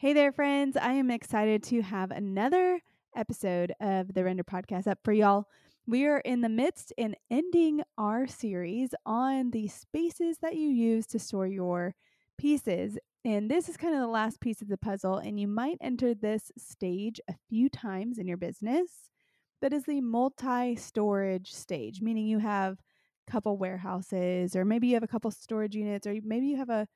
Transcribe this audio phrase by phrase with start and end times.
[0.00, 0.76] Hey there, friends.
[0.76, 2.78] I am excited to have another
[3.16, 5.48] episode of the Render Podcast up for y'all.
[5.88, 11.04] We are in the midst and ending our series on the spaces that you use
[11.08, 11.96] to store your
[12.38, 12.96] pieces.
[13.24, 16.14] And this is kind of the last piece of the puzzle, and you might enter
[16.14, 19.10] this stage a few times in your business.
[19.62, 22.74] That is the multi storage stage, meaning you have
[23.26, 26.70] a couple warehouses, or maybe you have a couple storage units, or maybe you have
[26.70, 26.86] a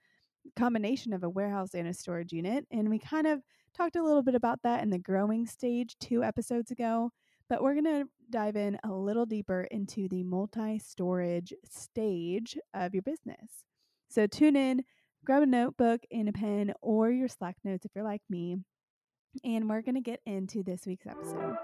[0.57, 2.67] combination of a warehouse and a storage unit.
[2.71, 3.41] And we kind of
[3.77, 7.11] talked a little bit about that in the growing stage two episodes ago.
[7.49, 12.95] But we're going to dive in a little deeper into the multi storage stage of
[12.95, 13.65] your business.
[14.09, 14.85] So tune in,
[15.25, 18.57] grab a notebook and a pen or your Slack notes if you're like me.
[19.45, 21.57] And we're going to get into this week's episode.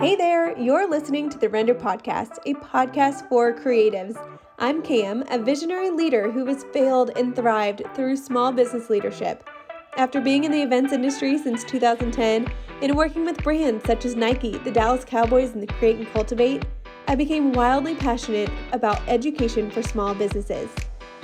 [0.00, 4.16] Hey there, you're listening to the Render Podcast, a podcast for creatives.
[4.62, 9.42] I'm Cam, a visionary leader who has failed and thrived through small business leadership.
[9.96, 12.46] After being in the events industry since 2010
[12.82, 16.66] and working with brands such as Nike, the Dallas Cowboys, and the Create and Cultivate,
[17.08, 20.68] I became wildly passionate about education for small businesses.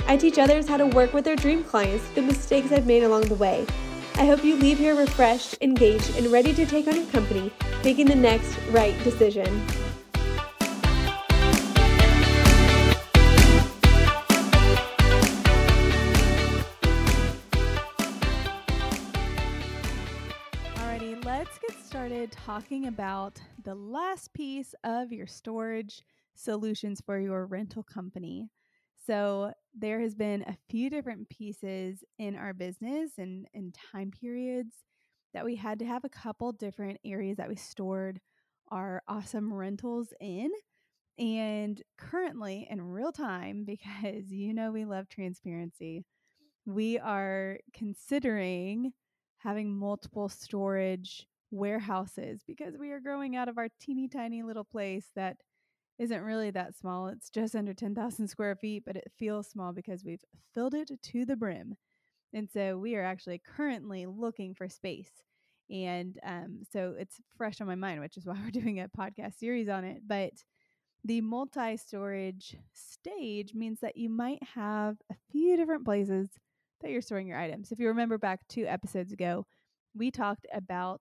[0.06, 3.24] I teach others how to work with their dream clients, the mistakes I've made along
[3.26, 3.66] the way.
[4.14, 7.52] I hope you leave here refreshed, engaged, and ready to take on your company,
[7.84, 9.66] making the next right decision.
[22.06, 26.02] Started talking about the last piece of your storage
[26.36, 28.48] solutions for your rental company.
[29.08, 34.72] So, there has been a few different pieces in our business and, and time periods
[35.34, 38.20] that we had to have a couple different areas that we stored
[38.70, 40.52] our awesome rentals in.
[41.18, 46.04] And currently, in real time, because you know we love transparency,
[46.66, 48.92] we are considering
[49.38, 55.06] having multiple storage warehouses because we are growing out of our teeny tiny little place
[55.14, 55.36] that
[55.98, 57.08] isn't really that small.
[57.08, 61.24] It's just under 10,000 square feet, but it feels small because we've filled it to
[61.24, 61.76] the brim.
[62.34, 65.10] And so we are actually currently looking for space.
[65.70, 69.38] And um, so it's fresh on my mind, which is why we're doing a podcast
[69.38, 70.02] series on it.
[70.06, 70.32] But
[71.04, 76.28] the multi storage stage means that you might have a few different places
[76.82, 77.72] that you're storing your items.
[77.72, 79.46] If you remember back two episodes ago,
[79.94, 81.00] we talked about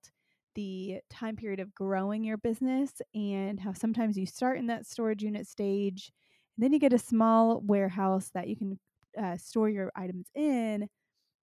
[0.55, 5.23] the time period of growing your business and how sometimes you start in that storage
[5.23, 6.11] unit stage
[6.57, 8.79] and then you get a small warehouse that you can
[9.21, 10.87] uh, store your items in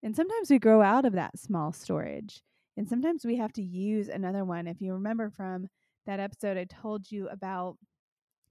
[0.03, 2.41] and sometimes we grow out of that small storage
[2.77, 4.67] and sometimes we have to use another one.
[4.67, 5.67] If you remember from
[6.05, 7.77] that episode i told you about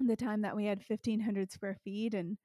[0.01, 2.37] the time that we had 1500 square feet and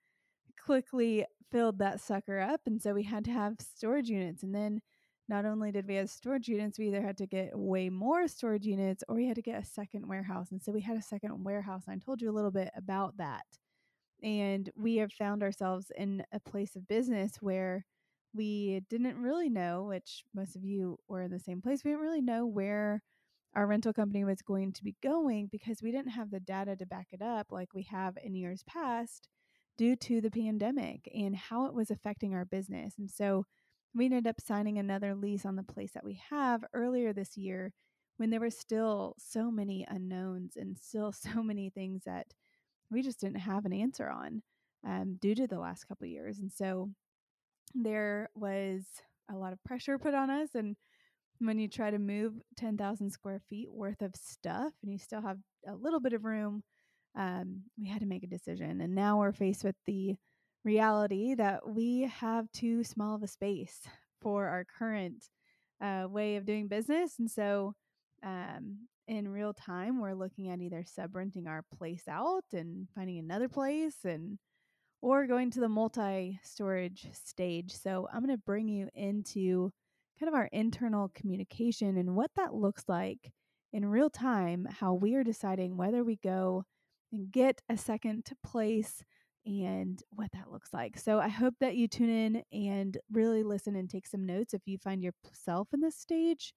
[0.64, 4.82] quickly filled that sucker up and so we had to have storage units and then
[5.30, 8.66] not only did we have storage units, we either had to get way more storage
[8.66, 10.52] units or we had to get a second warehouse.
[10.52, 11.84] And so we had a second warehouse.
[11.88, 13.46] I told you a little bit about that.
[14.24, 17.86] And we have found ourselves in a place of business where
[18.34, 22.04] we didn't really know, which most of you were in the same place, we didn't
[22.04, 23.04] really know where
[23.54, 26.86] our rental company was going to be going because we didn't have the data to
[26.86, 29.28] back it up like we have in years past
[29.78, 32.96] due to the pandemic and how it was affecting our business.
[32.98, 33.46] And so
[33.98, 37.74] we ended up signing another lease on the place that we have earlier this year
[38.18, 42.28] when there were still so many unknowns and still so many things that
[42.92, 44.42] we just didn't have an answer on
[44.86, 46.40] um, due to the last couple years.
[46.40, 46.90] And so
[47.74, 48.86] there was
[49.30, 50.50] a lot of pressure put on us.
[50.54, 50.76] And
[51.40, 55.38] when you try to move 10,000 square feet worth of stuff and you still have
[55.68, 56.64] a little bit of room,
[57.16, 58.80] um, we had to make a decision.
[58.80, 60.16] And now we're faced with the
[60.68, 63.80] reality that we have too small of a space
[64.22, 65.24] for our current
[65.82, 67.14] uh, way of doing business.
[67.20, 67.74] And so,
[68.22, 73.18] um, in real time, we're looking at either sub renting our place out and finding
[73.18, 74.38] another place and
[75.02, 77.72] or going to the multi storage stage.
[77.72, 79.72] So, I'm going to bring you into
[80.20, 83.32] kind of our internal communication and what that looks like
[83.72, 86.66] in real time, how we are deciding whether we go
[87.14, 89.02] and get a second place
[89.48, 91.00] and what that looks like.
[91.00, 94.62] So I hope that you tune in and really listen and take some notes if
[94.66, 96.54] you find yourself in this stage.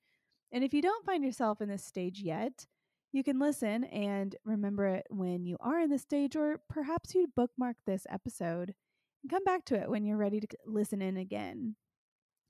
[0.52, 2.66] And if you don't find yourself in this stage yet,
[3.12, 7.28] you can listen and remember it when you are in this stage, or perhaps you
[7.36, 8.74] bookmark this episode
[9.22, 11.76] and come back to it when you're ready to listen in again.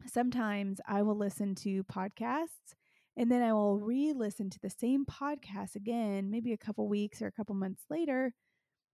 [0.06, 2.74] Sometimes I will listen to podcasts
[3.16, 7.20] and then I will re listen to the same podcast again, maybe a couple weeks
[7.20, 8.32] or a couple months later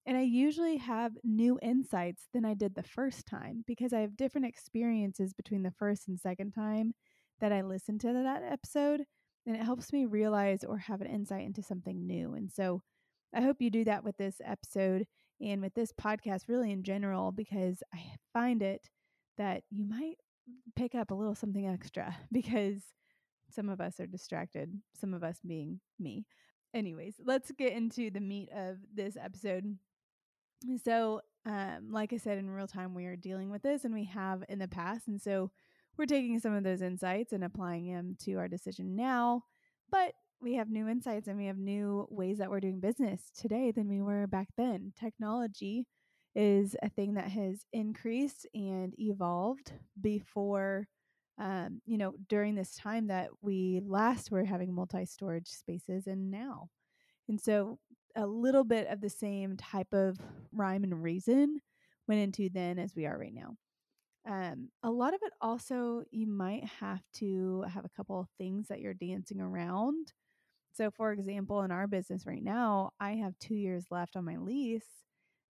[0.07, 4.17] And I usually have new insights than I did the first time because I have
[4.17, 6.95] different experiences between the first and second time
[7.41, 9.05] that I listen to that episode.
[9.47, 12.35] And it helps me realize or have an insight into something new.
[12.35, 12.83] And so
[13.35, 15.07] I hope you do that with this episode
[15.41, 18.01] and with this podcast, really in general, because I
[18.33, 18.89] find it
[19.39, 20.17] that you might
[20.77, 22.83] pick up a little something extra because
[23.51, 26.27] some of us are distracted, some of us being me.
[26.75, 29.77] Anyways, let's get into the meat of this episode.
[30.83, 34.05] So, um, like I said, in real time, we are dealing with this and we
[34.05, 35.07] have in the past.
[35.09, 35.51] And so
[35.97, 39.45] we're taking some of those insights and applying them to our decision now.
[39.91, 43.71] But we have new insights and we have new ways that we're doing business today
[43.71, 44.93] than we were back then.
[44.99, 45.87] Technology
[46.35, 50.89] is a thing that has increased and evolved before
[51.39, 56.31] um, you know, during this time that we last were having multi storage spaces and
[56.31, 56.71] now.
[57.29, 57.79] And so
[58.17, 60.19] a little bit of the same type of
[60.53, 61.61] rhyme and reason
[62.09, 63.57] went into then as we are right now.
[64.29, 68.69] Um, a lot of it also, you might have to have a couple of things
[68.69, 70.13] that you're dancing around.
[70.73, 74.37] So, for example, in our business right now, I have two years left on my
[74.37, 74.85] lease,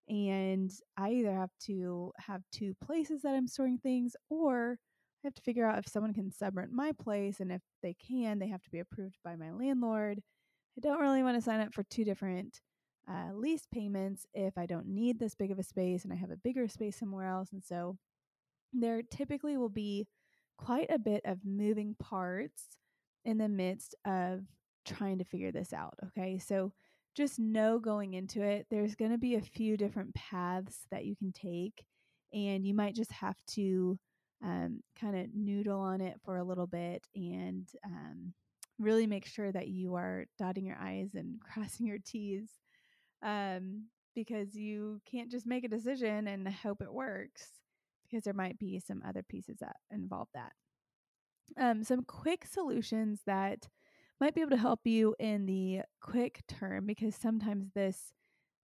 [0.07, 4.77] and I either have to have two places that I'm storing things, or
[5.23, 8.39] I have to figure out if someone can subrent my place, and if they can,
[8.39, 10.21] they have to be approved by my landlord.
[10.77, 12.61] I don't really want to sign up for two different
[13.09, 16.31] uh, lease payments if I don't need this big of a space and I have
[16.31, 17.49] a bigger space somewhere else.
[17.51, 17.97] And so
[18.73, 20.07] there typically will be
[20.57, 22.77] quite a bit of moving parts
[23.25, 24.41] in the midst of
[24.85, 25.95] trying to figure this out.
[26.07, 26.37] Okay.
[26.37, 26.73] So
[27.15, 31.15] just know going into it, there's going to be a few different paths that you
[31.15, 31.83] can take,
[32.31, 33.97] and you might just have to
[34.43, 38.33] um, kind of noodle on it for a little bit and um,
[38.79, 42.49] really make sure that you are dotting your I's and crossing your T's
[43.23, 43.85] um,
[44.15, 47.49] because you can't just make a decision and hope it works
[48.03, 50.51] because there might be some other pieces that involve that.
[51.59, 53.67] Um, some quick solutions that
[54.19, 58.11] might be able to help you in the quick term because sometimes this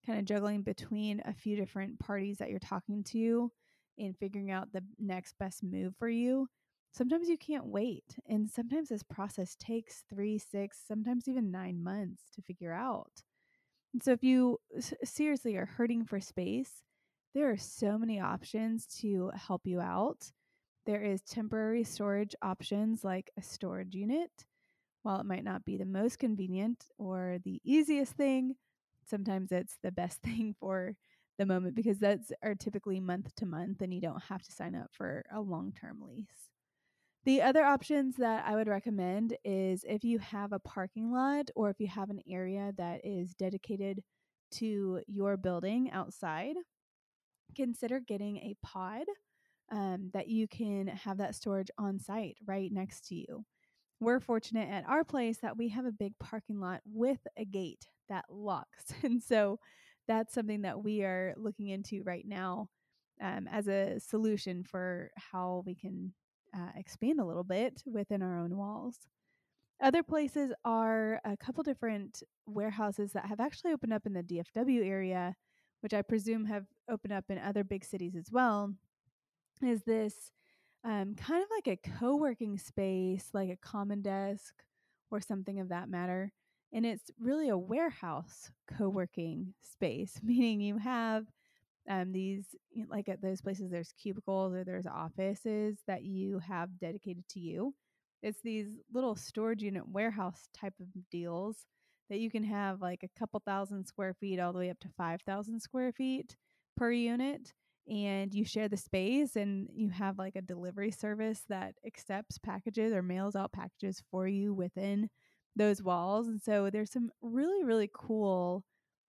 [0.05, 3.51] kind of juggling between a few different parties that you're talking to
[3.97, 6.47] and figuring out the next best move for you
[6.93, 12.23] sometimes you can't wait and sometimes this process takes three six sometimes even nine months
[12.33, 13.23] to figure out.
[13.93, 14.59] And so if you
[15.03, 16.83] seriously are hurting for space
[17.33, 20.31] there are so many options to help you out.
[20.85, 24.29] There is temporary storage options like a storage unit.
[25.01, 28.55] While it might not be the most convenient or the easiest thing
[29.05, 30.95] sometimes it's the best thing for
[31.37, 34.75] the moment because that's are typically month to month and you don't have to sign
[34.75, 36.52] up for a long-term lease.
[37.25, 41.69] The other options that I would recommend is if you have a parking lot or
[41.69, 44.03] if you have an area that is dedicated
[44.55, 46.55] to your building outside,
[47.55, 49.05] consider getting a pod
[49.71, 53.45] um, that you can have that storage on site right next to you.
[54.01, 57.87] We're fortunate at our place that we have a big parking lot with a gate
[58.09, 58.93] that locks.
[59.03, 59.59] And so
[60.09, 62.67] that's something that we are looking into right now
[63.21, 66.13] um, as a solution for how we can
[66.55, 68.97] uh, expand a little bit within our own walls.
[69.81, 74.85] Other places are a couple different warehouses that have actually opened up in the DFW
[74.85, 75.35] area,
[75.81, 78.73] which I presume have opened up in other big cities as well.
[79.61, 80.31] Is this
[80.83, 84.53] um, kind of like a co working space, like a common desk
[85.11, 86.31] or something of that matter?
[86.71, 91.25] And it's really a warehouse co working space, meaning you have
[91.89, 92.45] um, these,
[92.87, 97.73] like at those places, there's cubicles or there's offices that you have dedicated to you.
[98.21, 101.65] It's these little storage unit warehouse type of deals
[102.09, 104.89] that you can have like a couple thousand square feet all the way up to
[104.97, 106.35] 5,000 square feet
[106.77, 107.53] per unit.
[107.89, 112.93] And you share the space and you have like a delivery service that accepts packages
[112.93, 115.09] or mails out packages for you within
[115.55, 116.27] those walls.
[116.27, 118.63] And so there's some really, really cool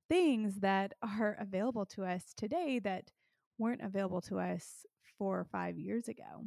[0.09, 3.11] things that are available to us today that
[3.59, 4.85] weren't available to us
[5.19, 6.47] four or five years ago.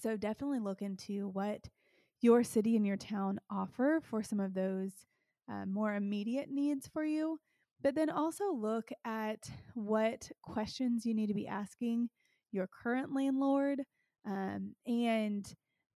[0.00, 1.68] So definitely look into what
[2.20, 4.92] your city and your town offer for some of those
[5.50, 7.38] uh, more immediate needs for you.
[7.82, 12.08] But then also look at what questions you need to be asking
[12.52, 13.82] your current landlord
[14.26, 15.46] um, and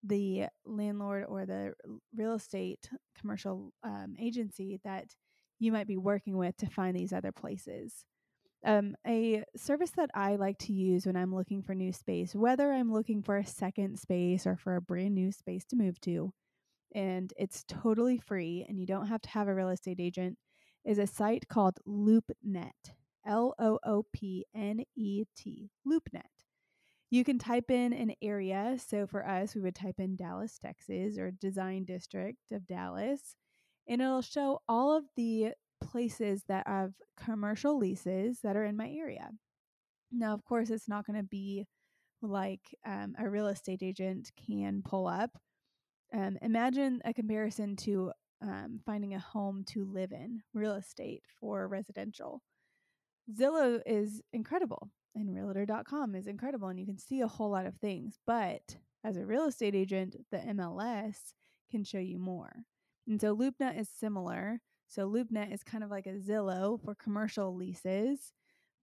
[0.04, 1.72] the landlord or the
[2.14, 2.88] real estate
[3.18, 5.06] commercial um, agency that
[5.60, 8.04] you might be working with to find these other places.
[8.64, 12.72] Um, a service that I like to use when I'm looking for new space, whether
[12.72, 16.32] I'm looking for a second space or for a brand new space to move to,
[16.94, 20.36] and it's totally free and you don't have to have a real estate agent,
[20.84, 22.72] is a site called LoopNet.
[23.26, 26.22] L O O P N E T, LoopNet.
[27.10, 28.76] You can type in an area.
[28.78, 33.36] So for us, we would type in Dallas, Texas, or Design District of Dallas,
[33.88, 38.90] and it'll show all of the places that have commercial leases that are in my
[38.90, 39.30] area.
[40.12, 41.66] Now, of course, it's not going to be
[42.22, 45.30] like um, a real estate agent can pull up.
[46.12, 51.68] Um, imagine a comparison to um, finding a home to live in, real estate for
[51.68, 52.42] residential.
[53.32, 57.76] Zillow is incredible and realtor.com is incredible and you can see a whole lot of
[57.76, 58.18] things.
[58.26, 61.16] But as a real estate agent, the MLS
[61.70, 62.64] can show you more.
[63.10, 64.60] And so LoopNet is similar.
[64.86, 68.32] So LoopNet is kind of like a Zillow for commercial leases,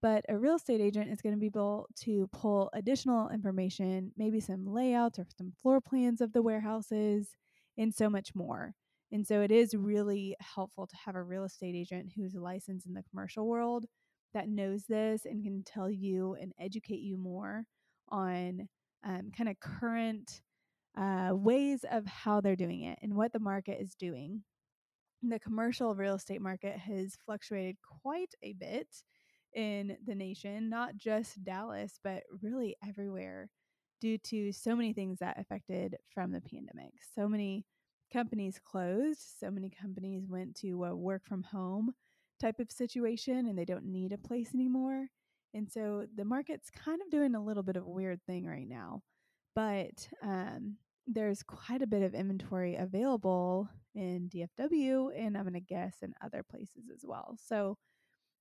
[0.02, 4.38] but a real estate agent is going to be able to pull additional information, maybe
[4.38, 7.30] some layouts or some floor plans of the warehouses,
[7.78, 8.74] and so much more.
[9.10, 12.92] And so it is really helpful to have a real estate agent who's licensed in
[12.92, 13.86] the commercial world
[14.34, 17.64] that knows this and can tell you and educate you more
[18.10, 18.68] on
[19.04, 20.42] um, kind of current
[20.98, 24.42] uh, ways of how they're doing it and what the market is doing.
[25.22, 28.88] The commercial real estate market has fluctuated quite a bit
[29.54, 33.48] in the nation, not just Dallas, but really everywhere,
[34.00, 36.92] due to so many things that affected from the pandemic.
[37.14, 37.64] So many
[38.12, 41.92] companies closed, so many companies went to a work from home
[42.40, 45.08] type of situation and they don't need a place anymore.
[45.54, 48.68] And so the market's kind of doing a little bit of a weird thing right
[48.68, 49.02] now.
[49.54, 50.76] But um,
[51.08, 56.14] there's quite a bit of inventory available in DFW and I'm going to guess in
[56.22, 57.36] other places as well.
[57.44, 57.76] So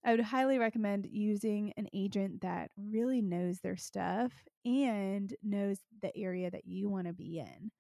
[0.06, 4.32] I would highly recommend using an agent that really knows their stuff
[4.66, 7.72] and knows the area that you want to be in.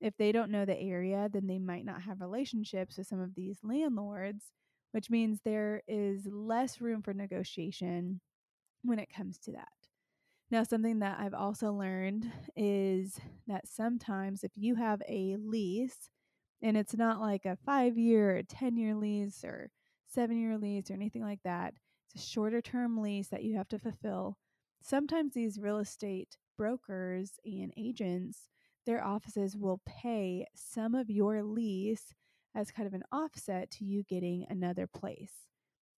[0.00, 3.34] If they don't know the area, then they might not have relationships with some of
[3.34, 4.50] these landlords
[4.96, 8.18] which means there is less room for negotiation
[8.82, 9.68] when it comes to that.
[10.48, 16.08] Now, something that I've also learned is that sometimes if you have a lease
[16.62, 19.70] and it's not like a five year or 10 year lease or
[20.06, 21.74] seven year lease or anything like that,
[22.14, 24.36] it's a shorter term lease that you have to fulfill.
[24.80, 28.48] Sometimes these real estate brokers and agents,
[28.86, 32.14] their offices will pay some of your lease
[32.54, 35.32] as kind of an offset to you getting another place.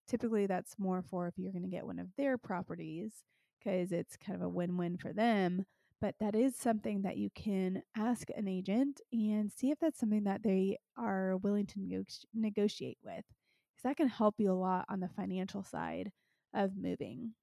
[0.07, 3.13] Typically, that's more for if you're going to get one of their properties
[3.59, 5.65] because it's kind of a win win for them.
[6.01, 10.23] But that is something that you can ask an agent and see if that's something
[10.23, 13.25] that they are willing to nego- negotiate with.
[13.25, 16.11] Because that can help you a lot on the financial side
[16.53, 17.33] of moving.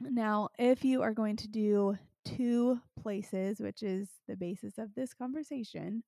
[0.00, 5.12] Now, if you are going to do two places, which is the basis of this
[5.12, 6.04] conversation,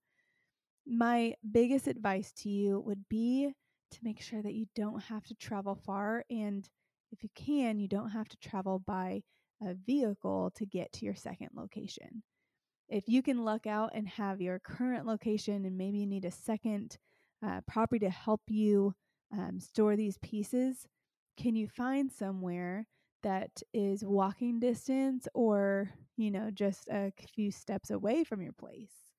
[0.86, 3.52] my biggest advice to you would be
[3.90, 6.24] to make sure that you don't have to travel far.
[6.30, 6.68] And
[7.12, 9.22] if you can, you don't have to travel by
[9.62, 12.22] a vehicle to get to your second location.
[12.88, 16.30] If you can luck out and have your current location and maybe you need a
[16.30, 16.96] second
[17.46, 18.94] uh, property to help you
[19.32, 20.86] um, store these pieces,
[21.36, 22.86] can you find somewhere
[23.22, 29.10] that is walking distance or, you know, just a few steps away from your place?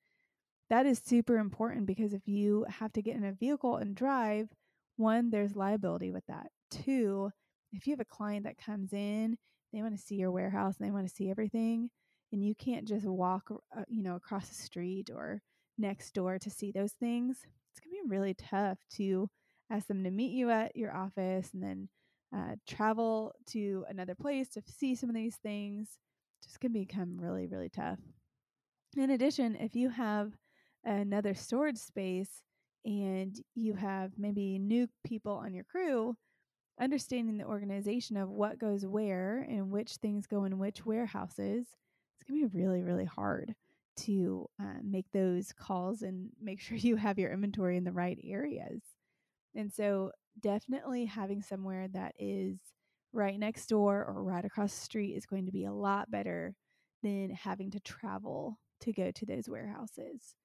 [0.71, 4.47] that is super important because if you have to get in a vehicle and drive,
[4.95, 6.47] one, there's liability with that.
[6.71, 7.29] Two,
[7.73, 9.37] if you have a client that comes in,
[9.73, 11.89] they want to see your warehouse and they want to see everything,
[12.31, 15.41] and you can't just walk, uh, you know, across the street or
[15.77, 17.39] next door to see those things.
[17.71, 19.29] It's gonna be really tough to
[19.69, 21.89] ask them to meet you at your office and then
[22.35, 25.97] uh, travel to another place to see some of these things.
[26.43, 27.99] Just can become really, really tough.
[28.97, 30.31] In addition, if you have
[30.83, 32.43] another storage space
[32.83, 36.15] and you have maybe new people on your crew,
[36.79, 41.67] understanding the organization of what goes where and which things go in which warehouses,
[42.15, 43.55] it's going to be really, really hard
[43.97, 48.19] to uh, make those calls and make sure you have your inventory in the right
[48.23, 48.81] areas.
[49.55, 52.57] And so, definitely having somewhere that is
[53.11, 56.55] right next door or right across the street is going to be a lot better
[57.03, 60.35] than having to travel to go to those warehouses.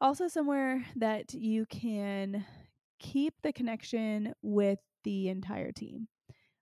[0.00, 2.44] Also, somewhere that you can
[2.98, 6.08] keep the connection with the entire team.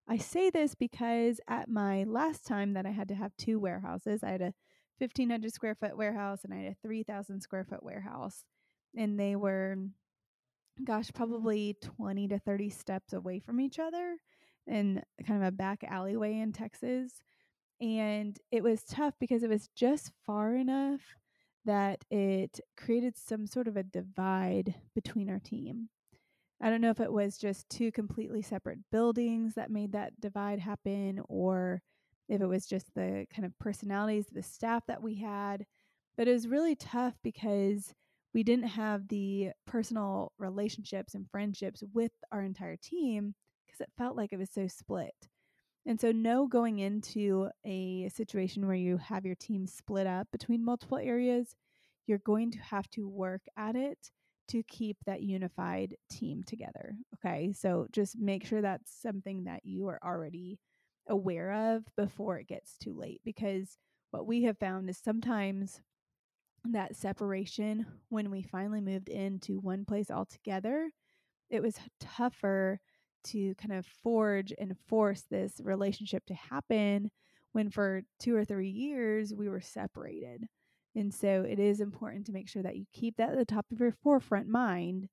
[0.07, 4.23] I say this because at my last time that I had to have two warehouses,
[4.23, 4.53] I had a
[4.99, 8.45] 1500 square foot warehouse and I had a 3000 square foot warehouse.
[8.95, 9.77] And they were,
[10.85, 11.15] gosh, mm.
[11.15, 14.19] probably 20 to 30 steps away from each other
[14.67, 17.13] in kind of a back alleyway in Texas.
[17.81, 21.01] And it was tough because it was just far enough
[21.65, 25.89] that it created some sort of a divide between our team.
[26.61, 30.61] I don't know if it was just two completely separate buildings that made that divide
[30.61, 31.83] happen or
[32.29, 35.67] if it was just the kind of personalities the staff that we had.
[36.17, 37.93] But it was really tough because
[38.33, 43.35] we didn't have the personal relationships and friendships with our entire team
[43.67, 45.29] because it felt like it was so split.
[45.87, 50.65] And so, no going into a situation where you have your team split up between
[50.65, 51.55] multiple areas,
[52.07, 54.11] you're going to have to work at it
[54.49, 56.97] to keep that unified team together.
[57.15, 57.53] Okay.
[57.53, 60.59] So, just make sure that's something that you are already
[61.09, 63.21] aware of before it gets too late.
[63.25, 63.79] Because
[64.11, 65.81] what we have found is sometimes
[66.73, 70.91] that separation, when we finally moved into one place altogether,
[71.51, 72.81] it was tougher
[73.25, 77.11] to kind of forge and force this relationship to happen
[77.53, 80.45] when for two or three years we were separated.
[80.95, 83.67] And so it is important to make sure that you keep that at the top
[83.73, 85.09] of your forefront mind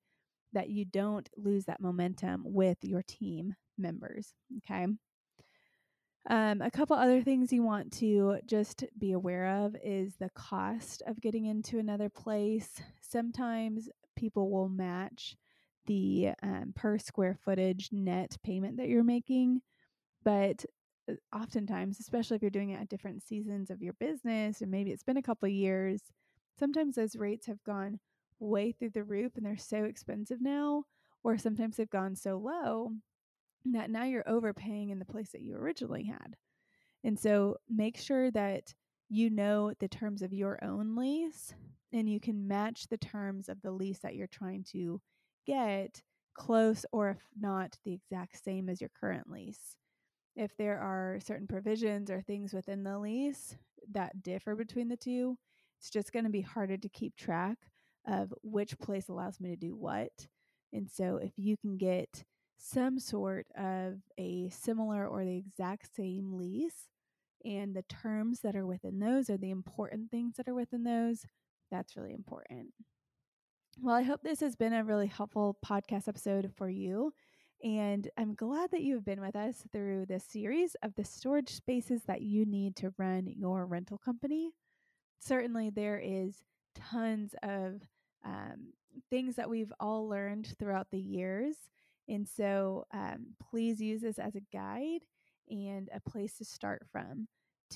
[0.52, 4.34] that you don't lose that momentum with your team members.
[4.58, 4.86] Okay.
[6.30, 11.02] Um, a couple other things you want to just be aware of is the cost
[11.06, 12.80] of getting into another place.
[13.00, 15.36] Sometimes people will match
[15.86, 19.62] the um, per square footage net payment that you're making,
[20.22, 20.64] but
[21.10, 24.90] Uh, oftentimes, especially if you're doing it at different seasons of your business, or maybe
[24.90, 26.02] it's been a couple years,
[26.58, 27.98] sometimes those rates have gone
[28.38, 30.84] way through the roof and they're so expensive now,
[31.22, 32.92] or sometimes they've gone so low
[33.66, 36.36] that now you're overpaying in the place that you originally had.
[37.04, 38.74] And so make sure that
[39.08, 41.54] you know the terms of your own lease
[41.92, 45.00] and you can match the terms of the lease that you're trying to
[45.46, 46.02] get
[46.34, 49.76] close or if not the exact same as your current lease.
[50.36, 53.56] If there are certain provisions or things within the lease
[53.90, 55.36] that differ between the two,
[55.78, 57.58] it's just going to be harder to keep track
[58.06, 60.26] of which place allows me to do what.
[60.72, 62.24] And so if you can get
[62.56, 66.88] some sort of a similar or the exact same lease
[67.44, 71.26] and the terms that are within those are the important things that are within those,
[71.70, 72.68] that's really important.
[73.80, 77.12] Well, I hope this has been a really helpful podcast episode for you.
[77.62, 81.50] And I'm glad that you have been with us through this series of the storage
[81.50, 84.50] spaces that you need to run your rental company.
[85.20, 86.42] Certainly, there is
[86.74, 87.82] tons of
[88.24, 88.72] um,
[89.10, 91.56] things that we've all learned throughout the years
[92.08, 95.04] and so um, please use this as a guide
[95.48, 97.28] and a place to start from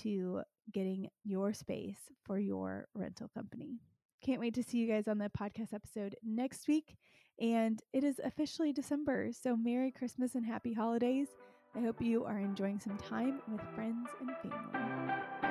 [0.03, 3.81] to getting your space for your rental company.
[4.23, 6.97] Can't wait to see you guys on the podcast episode next week.
[7.41, 9.31] And it is officially December.
[9.33, 11.29] So, Merry Christmas and Happy Holidays.
[11.75, 15.46] I hope you are enjoying some time with friends and family.